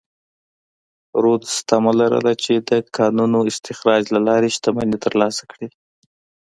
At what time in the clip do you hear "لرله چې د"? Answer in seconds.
1.99-2.71